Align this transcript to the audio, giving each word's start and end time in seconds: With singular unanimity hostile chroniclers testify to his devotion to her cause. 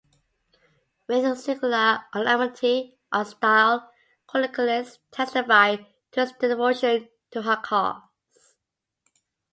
With 1.05 1.37
singular 1.39 2.05
unanimity 2.15 2.97
hostile 3.13 3.87
chroniclers 4.25 4.97
testify 5.11 5.75
to 5.75 6.19
his 6.21 6.31
devotion 6.39 7.07
to 7.29 7.43
her 7.43 7.57
cause. 7.57 8.01